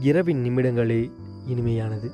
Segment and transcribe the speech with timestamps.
[0.00, 1.10] இரவின் நிமிடங்களே
[1.46, 2.10] இனிமையானது.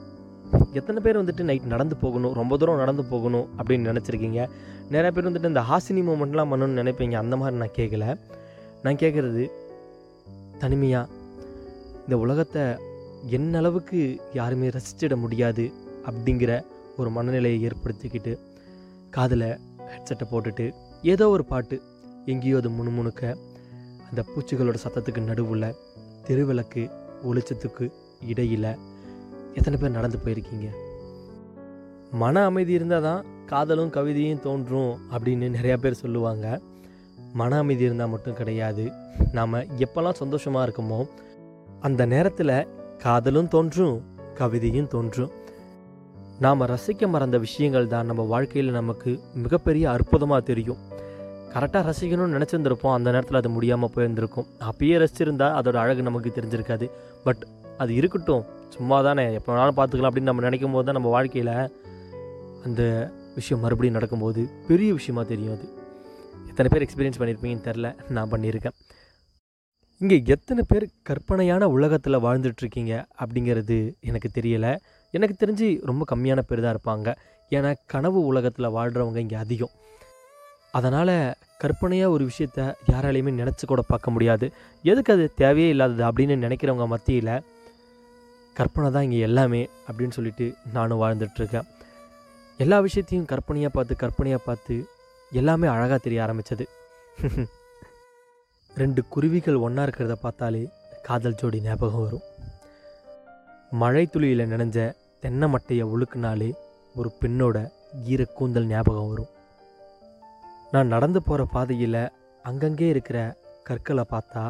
[0.72, 4.48] எத்தனை பேர் வந்துட்டு நைட் நடந்து போகணும் ரொம்ப தூரம் நடந்து போகணும் அப்படின்னு நினச்சிருக்கீங்க?
[4.90, 7.12] நிறைய பேர் வந்துட்டு இந்த ஹாசினி மூமெண்ட்லாம் பண்ணணும்னு நினைப்பீங்க.
[7.12, 8.16] அந்த மாதிரி நான் கேட்கல
[8.82, 9.50] நான் கேட்குறது
[10.58, 11.08] தனிமையாக
[12.04, 12.62] இந்த உலகத்தை
[13.26, 15.72] என்ன அளவுக்கு யாருமே ரசிச்சிட முடியாது
[16.06, 16.62] அப்படிங்கிற
[16.96, 18.38] ஒரு மனநிலையை ஏற்படுத்திக்கிட்டு
[19.10, 20.72] காதில் ஹெட்செட்டை போட்டுட்டு
[21.02, 21.82] ஏதோ ஒரு பாட்டு
[22.26, 23.36] எங்கேயோ அது முணுமுணுக்க
[24.10, 25.74] அந்த பூச்சிகளோட சத்தத்துக்கு நடுவில்
[26.26, 26.90] தெருவிளக்கு
[27.30, 27.92] ஒளிச்சத்துக்கு
[28.26, 28.70] இடையில்
[29.54, 30.68] எத்தனை பேர் நடந்து போயிருக்கீங்க?
[32.10, 36.60] மன அமைதி இருந்தால் தான் காதலும் கவிதையும் தோன்றும் அப்படின்னு நிறையா பேர் சொல்லுவாங்க.
[37.32, 38.92] மன அமைதி இருந்தால் மட்டும் கிடையாது.
[39.32, 41.08] நாம் எப்போல்லாம் சந்தோஷமாக இருக்கோமோ
[41.80, 42.66] அந்த நேரத்தில்
[42.98, 43.96] காதலும் தோன்றும்
[44.34, 45.32] கவிதையும் தோன்றும்.
[46.38, 50.80] நாம் ரசிக்க மறந்த விஷயங்கள் தான் நம்ம வாழ்க்கையில் நமக்கு மிகப்பெரிய அற்புதமாக தெரியும்.
[51.54, 52.94] கரெக்டாக ரசிக்கணும்னு நினச்சிருந்திருப்போம்.
[52.96, 54.46] அந்த நேரத்தில் அது முடியாமல் போயிருந்திருக்கும்.
[54.70, 56.86] அப்பயே ரசிச்சிருந்தா அதோட அழகு நமக்கு தெரிஞ்சிருக்காது.
[57.24, 57.42] பட்
[57.82, 58.44] அது இருக்கட்டும்.
[58.76, 61.52] சும்மா தானே எப்போ வேணாலும் பார்த்துக்கலாம் அப்படின்னு நம்ம நினைக்கும் போது தான் நம்ம வாழ்க்கையில்
[62.66, 62.82] அந்த
[63.38, 65.66] விஷயம் மறுபடியும் நடக்கும்போது பெரிய விஷயமா தெரியும் அது.
[66.50, 68.76] எத்தனை பேர் எக்ஸ்பீரியன்ஸ் பண்ணியிருப்பீங்கன்னு தெரில நான் பண்ணியிருக்கேன்.
[70.00, 73.78] இங்கே எத்தனை பேர் கற்பனையான உலகத்தில் வாழ்ந்துட்டுருக்கீங்க அப்படிங்கிறது
[74.10, 74.72] எனக்கு தெரியலை.
[75.10, 77.08] எனக்கு தெரிஞ்சு ரொம்ப கம்மியான பேர் தான் இருப்பாங்க.
[77.56, 79.74] ஏன்னா கனவு உலகத்தில் வாழ்கிறவங்க இங்கே அதிகம்.
[80.74, 81.14] அதனால்
[81.62, 84.46] கற்பனையாக ஒரு விஷயத்த யாராலையுமே நினச்சி கூட பார்க்க முடியாது.
[84.84, 87.34] எதுக்கு அது தேவையே இல்லாதது அப்படின்னு நினைக்கிறவங்க மத்தியில்
[88.56, 91.68] கற்பனை தான் இங்கே எல்லாமே அப்படின்னு சொல்லிட்டு நானும் வாழ்ந்துட்டுருக்கேன்
[92.60, 94.74] எல்லா விஷயத்தையும் கற்பனையாக பார்த்து கற்பனையாக பார்த்து
[95.32, 96.64] எல்லாமே அழகாக தெரிய ஆரம்பித்தது
[98.80, 100.60] ரெண்டு குருவிகள் ஒன்றா இருக்கிறத பார்த்தாலே
[101.06, 102.24] காதல் ஜோடி ஞாபகம் வரும்.
[103.80, 104.78] மழை துளியில் நினைஞ்ச
[105.22, 106.48] தென்னை மட்டையை ஒழுக்குனாலே
[106.94, 107.56] ஒரு பெண்ணோட
[108.12, 109.30] ஈர கூந்தல் ஞாபகம் வரும்.
[110.72, 112.02] நான் நடந்து போகிற பாதையில்
[112.44, 113.18] அங்கங்கே இருக்கிற
[113.66, 114.42] கற்களை பார்த்தா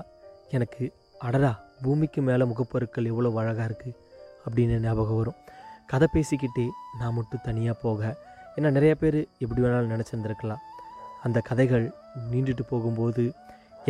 [0.56, 0.84] எனக்கு
[1.26, 1.50] அடடா
[1.84, 3.96] பூமிக்கு மேலே முகப்பொருட்கள் எவ்வளோ அழகாக இருக்குது
[4.44, 5.38] அப்படின்னு ஞாபகம் வரும்.
[5.90, 6.66] கதை பேசிக்கிட்டே
[6.98, 8.00] நான் மட்டும் தனியாக போக
[8.56, 10.62] ஏன்னா நிறைய பேர் எப்படி வேணாலும் நினச்சிருந்துருக்கலாம்.
[11.24, 11.84] அந்த கதைகள்
[12.30, 13.24] நீண்டுட்டு போகும்போது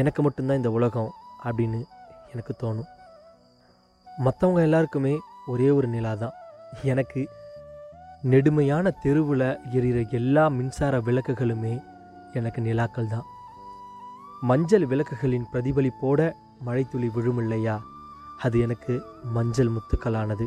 [0.00, 1.12] எனக்கு மட்டும்தான் இந்த உலகம்
[1.44, 1.80] அப்படின்னு
[2.32, 2.90] எனக்கு தோணும்.
[4.06, 5.14] மற்றவங்க எல்லாருக்குமே
[5.52, 6.36] ஒரே ஒரு நிலா தான்
[6.92, 7.22] எனக்கு
[8.32, 9.48] நெடுமையான தெருவில்
[9.78, 11.72] எரிகிற எல்லா மின்சார விளக்குகளுமே
[12.32, 13.26] எனக்கு நிலாக்கள் தான்.
[14.40, 16.20] மஞ்சள் விளக்குகளின் பிரதிபலிப்போட
[16.60, 17.76] மழைத்துளி விழும் இல்லையா
[18.38, 18.94] அது எனக்கு
[19.34, 20.46] மஞ்சள் முத்துக்களானது.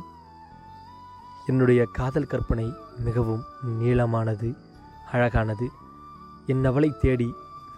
[1.46, 3.44] என்னுடைய காதல் கற்பனை மிகவும்
[3.80, 4.50] நீளமானது
[5.12, 5.68] அழகானது.
[6.48, 7.30] என்னவளை தேடி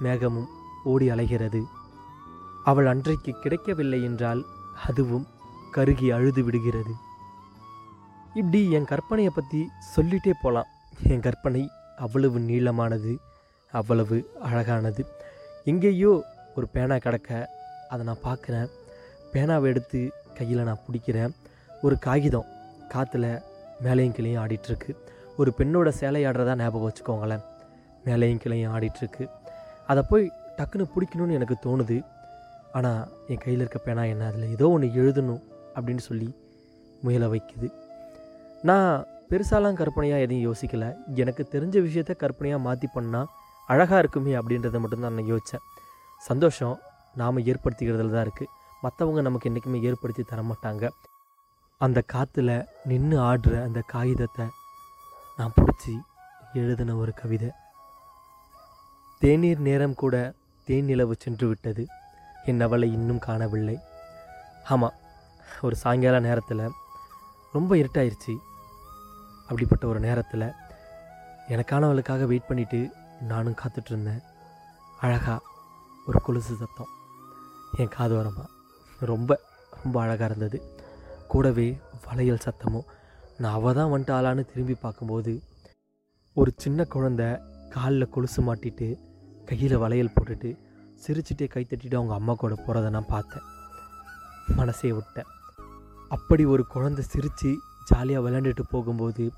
[0.03, 0.49] மேகமும்
[0.83, 1.61] ஓடி அலைகிறது.
[2.63, 4.41] அவள் அன்றைக்கு கிடைக்கவில்லை என்றால்
[4.87, 5.27] அதுவும்
[5.71, 6.93] கருகி அழுது விடுகிறது.
[8.33, 9.61] இப்படி என் கற்பனையை பற்றி
[9.95, 10.71] சொல்லிட்டே போகலாம்
[11.03, 11.63] என் கற்பனை
[11.97, 13.13] அவ்வளவு நீளமானது.
[13.79, 14.17] அவ்வளவு
[14.49, 15.03] அழகானது.
[15.71, 16.11] எங்கேயோ
[16.57, 17.29] ஒரு பேனா கிடக்க
[17.91, 18.69] அதை நான் பார்க்குறேன்.
[19.33, 19.99] பேனாவை எடுத்து
[20.37, 21.33] கையில் நான் பிடிக்கிறேன்.
[21.85, 22.51] ஒரு காகிதம்
[22.93, 23.25] காற்றுல
[23.83, 24.91] மேலையும் கிளையும் ஆடிட்டுருக்கு.
[25.37, 27.43] ஒரு பெண்ணோட சேலையாடுறதா ஞாபகம் வச்சுக்கோங்களேன்.
[28.05, 29.23] மேலையும் கிளையும் ஆடிட்டுருக்கு.
[29.91, 30.25] அதை போய்
[30.57, 31.97] டக்குன்னு பிடிக்கணும்னு எனக்கு தோணுது.
[32.77, 34.23] ஆனால் என் கையில் இருக்க பேனா என்ன?
[34.29, 35.43] அதில் ஏதோ ஒன்று எழுதணும்
[35.75, 36.29] அப்படின்னு சொல்லி
[37.03, 37.67] முயல வைக்குது.
[38.69, 38.91] நான்
[39.29, 40.89] பெருசாலாம் கற்பனையாக எதையும் யோசிக்கலை.
[41.21, 43.29] எனக்கு தெரிஞ்ச விஷயத்த கற்பனையாக மாற்றி பண்ணால்
[43.67, 45.65] அழகாக இருக்குமே அப்படின்றத மட்டும்தான் நான் யோசித்தேன்
[46.21, 46.75] சந்தோஷம்
[47.15, 50.89] நாம் ஏற்படுத்திக்கிறதுல தான் இருக்குது மற்றவங்க நமக்கு என்றைக்குமே ஏற்படுத்தி தர மாட்டாங்க
[51.81, 52.51] அந்த காற்றுல
[52.83, 54.45] நின்று ஆடுற அந்த காகிதத்தை
[55.39, 55.93] நான் பிடிச்சி
[56.53, 57.49] எழுதின ஒரு கவிதை.
[59.21, 60.15] தேநீர் நேரம் கூட
[60.67, 61.83] தேன் நிலவு சென்று விட்டது.
[62.45, 63.77] என் அவளை இன்னும் காணவில்லை.
[64.69, 64.95] ஆமாம்
[65.61, 66.63] ஒரு சாயங்கால நேரத்தில்
[67.53, 68.33] ரொம்ப இருட்டாயிருச்சு.
[69.49, 70.47] அப்படிப்பட்ட ஒரு நேரத்தில்
[71.53, 72.79] எனக்கானவளுக்காக வெயிட் பண்ணிவிட்டு
[73.21, 74.21] நானும் காத்துட்ருந்தேன்.
[74.99, 75.41] அழகாக
[76.07, 76.91] ஒரு கொலுசு சத்தம்.
[77.77, 78.49] என் காது ஓரமாக
[78.99, 79.41] ரொம்ப
[79.83, 80.73] ரொம்ப அழகாக இருந்தது.
[81.27, 82.87] கூடவே வளையல் சத்தமும்.
[83.37, 85.43] நான் அவள் தான் வந்துட்டாளான்னு திரும்பி பார்க்கும்போது
[86.33, 88.99] ஒரு சின்ன குழந்த காலில் கொலுசு மாட்டிட்டு
[89.45, 90.57] கையில் வளையல் போட்டுட்டு
[91.05, 93.43] சிரிச்சிட்டே கை தட்டிட்டு அவங்க அம்மா கூட போகிறத நான் பார்த்தேன்.
[94.55, 95.25] மனசே விட்டேன்
[96.09, 99.31] அப்படி ஒரு குழந்தை சிரித்து ஜாலியாக விளையாண்டுட்டு போகும்போது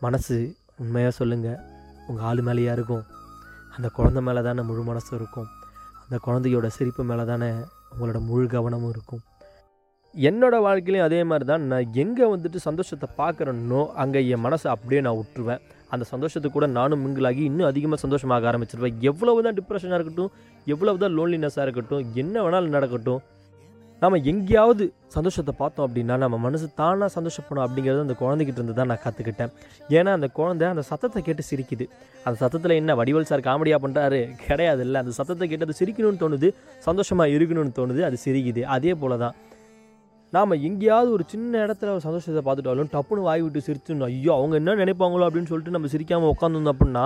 [0.00, 1.76] மனசு உண்மையாக சொல்லுங்கள்
[2.08, 3.04] உங்கள் ஆள் மேலேயா இருக்கும்.
[3.76, 5.48] அந்த குழந்தை மேலே தானே முழு மனசும் இருக்கும்.
[6.04, 7.50] அந்த குழந்தையோட சிரிப்பு மேலே தானே
[7.92, 9.22] உங்களோட முழு கவனமும் இருக்கும்.
[10.14, 15.18] என்னோடய வாழ்க்கையிலையும் அதே மாதிரி தான் நான் எங்கே வந்துட்டு சந்தோஷத்தை பார்க்குறேனோ அங்கே என் மனசை அப்படியே நான்
[15.18, 15.62] விட்டுருவேன்
[15.94, 18.96] அந்த சந்தோஷத்தை கூட நானும் மிங்கிளாகி இன்னும் அதிகமாக சந்தோஷமாக ஆரம்பிச்சிருவேன்.
[19.10, 20.32] எவ்வளவு தான் டிப்ரெஷனாக இருக்கட்டும்
[20.72, 23.20] எவ்வளவு தான் லோன்லினஸாக இருக்கட்டும் என்ன வேணாலும் நடக்கட்டும்.
[24.02, 24.84] நாம் எங்கேயாவது
[25.14, 29.50] சந்தோஷத்தை பார்த்தோம் அப்படின்னா நம்ம மனசு தானாக சந்தோஷப்படும் அப்படிங்கிறது அந்த குழந்தைகிட்ட இருந்து தான் நான் கற்றுக்கிட்டேன்
[29.96, 31.84] ஏன்னா அந்த குழந்தை அந்த சத்தத்தை கேட்டு சிரிக்குது.
[32.24, 36.50] அந்த சத்தத்தில் என்ன வடிவல் சார் காமெடியாக பண்ணுறாரு கிடையாது இல்லை அந்த சத்தத்தை கேட்டு அது சிரிக்கணும்னு தோணுது
[36.86, 38.62] சந்தோஷமாக இருக்கணும்னு தோணுது அது சிரிக்குது.
[38.76, 39.36] அதே போல தான்
[40.32, 44.74] நாம் எங்கேயாவது ஒரு சின்ன இடத்துல ஒரு சந்தோஷத்தை பார்த்துட்டாலும் டப்புன்னு வாய் விட்டு சிரிச்சுன்னு ஐயோ அவங்க என்ன
[44.82, 45.26] நினைப்பாங்களோ?
[45.28, 47.04] அப்படின்னு சொல்லிட்டு நம்ம சிரிக்காமல் உட்காந்துருந்தோம் அப்படின்னா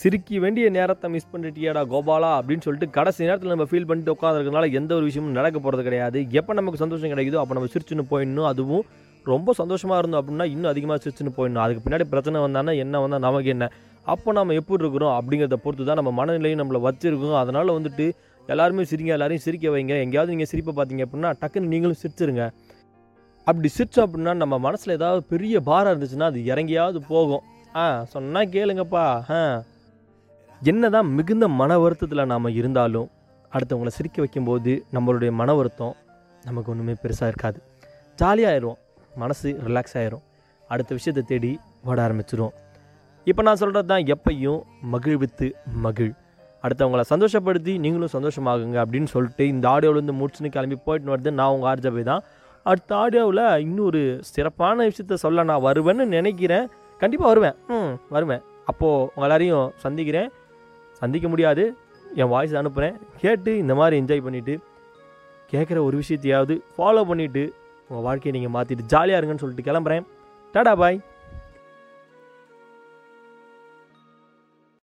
[0.00, 4.94] சிரிக்க வேண்டிய நேரத்தை மிஸ் பண்ணிட்டியாடா கோபாலா அப்படின்னு சொல்லிட்டு கடைசி நேரத்தில் நம்ம ஃபீல் பண்ணிட்டு உட்காந்துருக்கனால எந்த
[4.94, 6.18] ஒரு விஷயமும் நடக்க போகிறது கிடையாது.
[6.40, 8.48] எப்போ நமக்கு சந்தோஷம் கிடைக்குதோ அப்போ நம்ம சிரிச்சுன்னு போயிடணும்.
[8.52, 8.84] அதுவும்
[9.26, 11.62] ரொம்ப சந்தோஷமாக இருந்தோம் அப்படின்னா இன்னும் அதிகமாக சிரிச்சுன்னு போயிடணும்.
[11.64, 13.66] அதுக்கு பின்னாடி பிரச்சனை வந்தானா என்ன வந்தால் நமக்கு என்ன?
[14.06, 17.38] அப்போ நம்ம எப்படி இருக்கிறோம் அப்படிங்கிறத பொறுத்து தான் நம்ம மனநிலையும் நம்மளை வச்சிருக்கோம்.
[17.42, 18.06] அதனால் வந்துட்டு
[18.48, 19.94] எல்லாருமே சிரிங்க எல்லாரையும் சிரிக்க வைங்க.
[20.04, 22.44] எங்கேயாவது நீங்கள் சிரிப்பை பார்த்தீங்க அப்படின்னா டக்குன்னு நீங்களும் சிரிச்சிருங்க.
[23.46, 27.44] அப்படி சிரிச்சோம் அப்படின்னா நம்ம மனசில் ஏதாவது பெரிய பாரம் இருந்துச்சுன்னா அது இறங்கியாவது போகும்.
[27.76, 29.04] ஆ சொன்னால் கேளுங்கப்பா.
[29.30, 29.40] ஆ.
[30.70, 33.08] என்னதான் மிகுந்த மன வருத்தத்தில் நாம் இருந்தாலும்
[33.54, 35.94] அடுத்தவங்கள சிரிக்க வைக்கும்போது நம்மளுடைய மன வருத்தம்
[36.44, 37.58] நமக்கு ஒன்றுமே பெருசாக இருக்காது.
[38.18, 38.78] ஜாலியாகிடுவோம்
[39.22, 40.22] மனசு ரிலாக்ஸ் ஆகிரும்
[40.68, 41.50] அடுத்த விஷயத்தை தேடி
[41.88, 42.54] ஓட ஆரம்பிச்சிடுவோம்
[43.30, 44.60] இப்போ நான் சொல்கிறது தான் எப்பையும்
[44.92, 45.48] மகிழ்வித்து
[45.86, 46.12] மகிழ்.
[46.64, 52.04] அடுத்தவங்களை சந்தோஷப்படுத்தி நீங்களும் சந்தோஷமாகுங்க அப்படின்னு சொல்லிட்டு இந்த ஆடியோவிலேருந்து முடிச்சுன்னு கிளம்பி போயிட்டு வருது நான் உங்கள் ஆர்ஜபி
[52.10, 52.22] தான்.
[52.70, 54.02] அடுத்த ஆடியோவில் இன்னொரு
[54.32, 56.66] சிறப்பான விஷயத்த சொல்ல நான் வருவேன்னு நினைக்கிறேன்.
[57.02, 57.56] கண்டிப்பாக வருவேன்.
[57.76, 58.42] ம் வருவேன்.
[58.70, 60.30] அப்போது உங்கள் எல்லாரையும் சந்திக்கிறேன்.
[61.04, 61.64] சந்திக்க முடியாது.
[62.22, 64.54] என் வாய்ஸ் அனுப்புகிறேன் கேட்டு இந்த மாதிரி என்ஜாய் பண்ணிவிட்டு
[65.52, 67.42] கேட்குற ஒரு விஷயத்தையாவது ஃபாலோ பண்ணிவிட்டு
[67.88, 70.04] உங்கள் வாழ்க்கையை நீங்கள் மாற்றிட்டு ஜாலியாக இருங்கன்னு சொல்லிட்டு கிளம்புறேன்.
[70.54, 70.98] டாடா பாய்